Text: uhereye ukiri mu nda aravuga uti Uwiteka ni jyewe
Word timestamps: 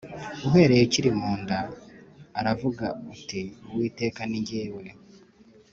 uhereye 0.47 0.81
ukiri 0.87 1.11
mu 1.19 1.31
nda 1.41 1.57
aravuga 2.39 2.85
uti 3.13 3.41
Uwiteka 3.71 4.21
ni 4.29 4.39
jyewe 4.47 4.83